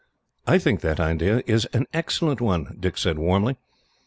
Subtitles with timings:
[0.47, 3.55] "I think that the idea is an excellent one," Dick said warmly.